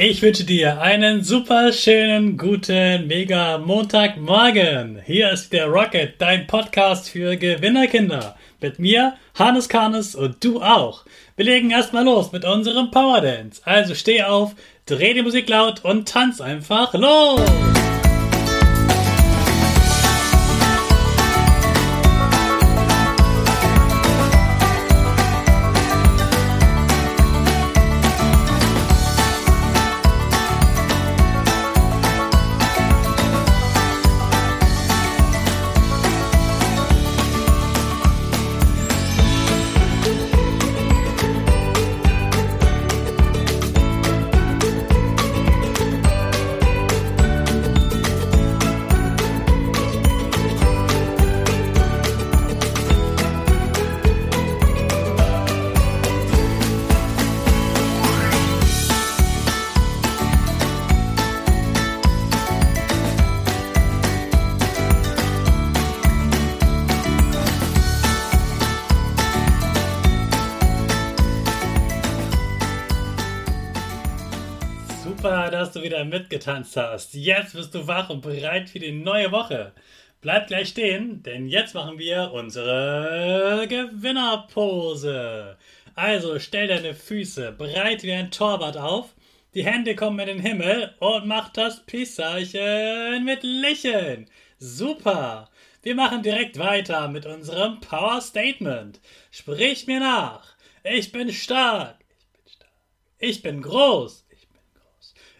[0.00, 5.02] Ich wünsche dir einen super schönen, guten, mega Montagmorgen.
[5.04, 8.36] Hier ist der Rocket, dein Podcast für Gewinnerkinder.
[8.60, 11.04] Mit mir, Hannes Karnes und du auch.
[11.34, 13.60] Wir legen erstmal los mit unserem Power Dance.
[13.64, 14.54] Also steh auf,
[14.86, 17.40] dreh die Musik laut und tanz einfach los.
[75.78, 77.14] Du wieder mitgetanzt hast.
[77.14, 79.72] Jetzt bist du wach und bereit für die neue Woche.
[80.20, 85.56] Bleib gleich stehen, denn jetzt machen wir unsere Gewinnerpose.
[85.94, 89.14] Also stell deine Füße breit wie ein Torwart auf,
[89.54, 94.28] die Hände kommen in den Himmel und mach das Peace-Zeichen mit Lächeln.
[94.58, 95.48] Super!
[95.82, 99.00] Wir machen direkt weiter mit unserem Power Statement.
[99.30, 100.56] Sprich mir nach.
[100.82, 101.98] Ich bin stark.
[102.00, 102.72] Ich bin stark.
[103.18, 104.27] Ich bin groß.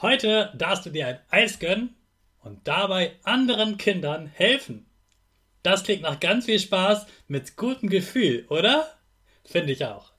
[0.00, 1.96] Heute darfst du dir ein Eis gönnen
[2.40, 4.86] und dabei anderen Kindern helfen.
[5.64, 8.86] Das klingt nach ganz viel Spaß mit gutem Gefühl, oder?
[9.44, 10.12] Finde ich auch.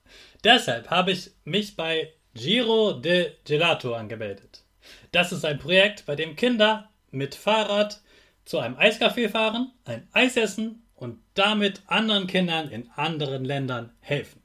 [0.44, 4.64] Deshalb habe ich mich bei Giro de Gelato angemeldet.
[5.12, 8.02] Das ist ein Projekt, bei dem Kinder mit Fahrrad
[8.44, 14.42] zu einem Eiscafé fahren, ein Eis essen und damit anderen Kindern in anderen Ländern helfen.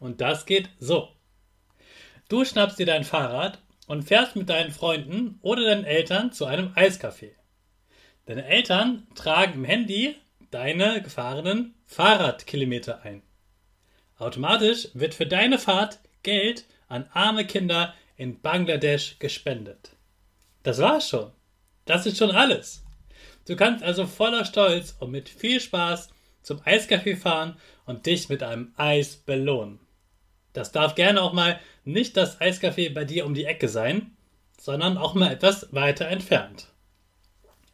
[0.00, 1.10] Und das geht so.
[2.30, 6.72] Du schnappst dir dein Fahrrad und fährst mit deinen Freunden oder deinen Eltern zu einem
[6.74, 7.30] Eiscafé.
[8.26, 10.16] Deine Eltern tragen im Handy
[10.50, 13.22] deine gefahrenen Fahrradkilometer ein.
[14.16, 19.90] Automatisch wird für deine Fahrt Geld an arme Kinder in Bangladesch gespendet.
[20.62, 21.32] Das war's schon.
[21.84, 22.84] Das ist schon alles.
[23.46, 26.10] Du kannst also voller Stolz und mit viel Spaß
[26.42, 29.80] zum Eiscafé fahren und dich mit einem Eis belohnen.
[30.54, 34.16] Das darf gerne auch mal nicht das Eiscafé bei dir um die Ecke sein,
[34.58, 36.68] sondern auch mal etwas weiter entfernt.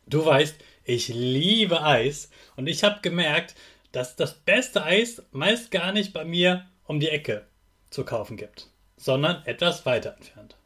[0.07, 3.55] Du weißt, ich liebe Eis und ich habe gemerkt,
[3.93, 7.47] dass das beste Eis meist gar nicht bei mir um die Ecke
[7.91, 10.57] zu kaufen gibt, sondern etwas weiter entfernt.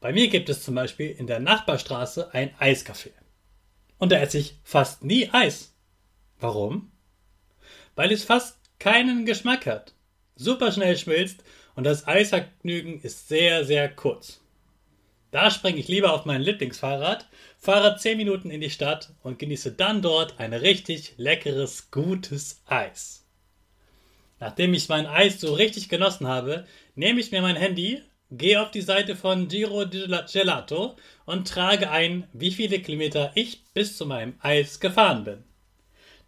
[0.00, 3.10] Bei mir gibt es zum Beispiel in der Nachbarstraße ein Eiscafé.
[3.98, 5.74] Und da esse ich fast nie Eis.
[6.38, 6.90] Warum?
[7.94, 9.92] Weil es fast keinen Geschmack hat,
[10.40, 11.44] super schnell schmilzt
[11.76, 14.40] und das Eisvergnügen ist sehr, sehr kurz.
[15.30, 17.28] Da springe ich lieber auf mein Lieblingsfahrrad,
[17.58, 23.24] fahre 10 Minuten in die Stadt und genieße dann dort ein richtig leckeres, gutes Eis.
[24.40, 28.70] Nachdem ich mein Eis so richtig genossen habe, nehme ich mir mein Handy, gehe auf
[28.70, 30.96] die Seite von Giro Gelato
[31.26, 35.44] und trage ein, wie viele Kilometer ich bis zu meinem Eis gefahren bin.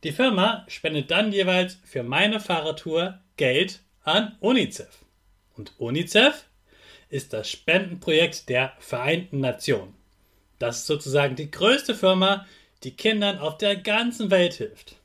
[0.05, 4.99] Die Firma spendet dann jeweils für meine Fahrradtour Geld an UNICEF.
[5.57, 6.45] Und UNICEF
[7.09, 9.95] ist das Spendenprojekt der Vereinten Nationen.
[10.59, 12.47] Das ist sozusagen die größte Firma,
[12.85, 14.97] die Kindern auf der ganzen Welt hilft.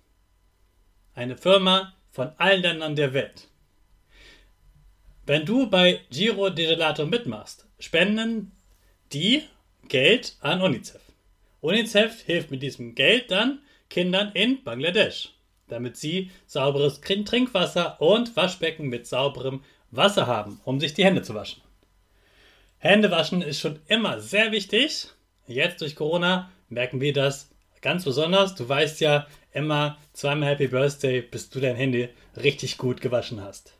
[1.16, 3.48] Eine Firma von allen Ländern der Welt.
[5.26, 8.52] Wenn du bei Giro de Gelato mitmachst, spenden
[9.12, 9.44] die
[9.88, 11.02] Geld an UNICEF.
[11.62, 13.60] UNICEF hilft mit diesem Geld dann
[13.90, 15.34] Kindern in Bangladesch,
[15.68, 21.34] damit sie sauberes Trinkwasser und Waschbecken mit sauberem Wasser haben, um sich die Hände zu
[21.34, 21.62] waschen.
[22.80, 25.08] Hände waschen ist schon immer sehr wichtig.
[25.48, 27.50] Jetzt durch Corona merken wir das
[27.82, 28.56] ganz besonders.
[28.56, 33.74] Du weißt ja immer zweimal Happy Birthday, bis du dein Handy richtig gut gewaschen hast.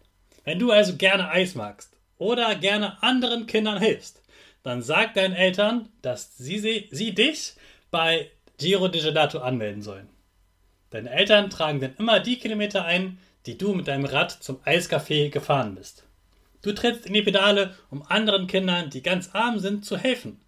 [0.44, 4.24] Wenn du also gerne Eis magst oder gerne anderen Kindern hilfst,
[4.64, 7.54] dann sag deinen Eltern, dass sie, sie, dich
[7.92, 10.10] bei Giro di Gelato anmelden sollen.
[10.90, 15.30] Deine Eltern tragen dann immer die Kilometer ein, die du mit deinem Rad zum Eiscafé
[15.30, 16.04] gefahren bist.
[16.62, 20.40] Du trittst in die Pedale, um anderen Kindern, die ganz arm sind, zu helfen.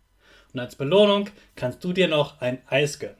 [0.54, 3.16] Und als Belohnung kannst du dir noch ein Eis gönnen.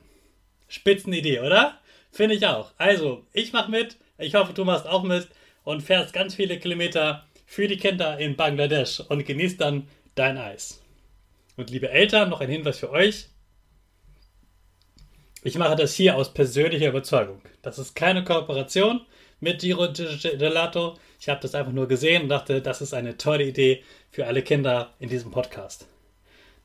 [0.68, 1.80] Spitzenidee, oder?
[2.12, 2.72] Finde ich auch.
[2.78, 3.98] Also, ich mach mit.
[4.18, 5.28] Ich hoffe, du machst auch mit
[5.64, 10.82] und fährst ganz viele Kilometer für die Kinder in Bangladesch und genießt dann dein Eis.
[11.56, 13.28] Und liebe Eltern, noch ein Hinweis für euch.
[15.42, 17.42] Ich mache das hier aus persönlicher Überzeugung.
[17.62, 19.02] Das ist keine Kooperation
[19.40, 20.98] mit Giro Gelato.
[21.18, 23.82] Ich habe das einfach nur gesehen und dachte, das ist eine tolle Idee
[24.12, 25.88] für alle Kinder in diesem Podcast.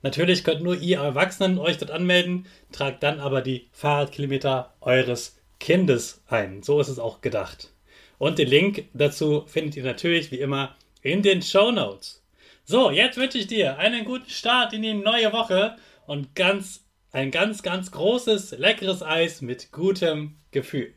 [0.02, 6.22] Natürlich könnt nur ihr Erwachsenen euch dort anmelden, tragt dann aber die Fahrradkilometer eures Kindes
[6.26, 6.64] ein.
[6.64, 7.70] So ist es auch gedacht.
[8.18, 12.22] Und den Link dazu findet ihr natürlich wie immer in den Show Notes.
[12.64, 15.76] So, jetzt wünsche ich dir einen guten Start in die neue Woche
[16.06, 16.83] und ganz
[17.14, 20.92] ein ganz, ganz großes, leckeres Eis mit gutem Gefühl.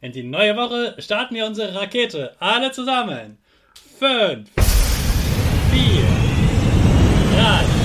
[0.00, 2.36] In die neue Woche starten wir unsere Rakete.
[2.38, 3.38] Alle zusammen.
[3.98, 4.48] Fünf,
[5.72, 6.06] vier,
[7.34, 7.77] drei.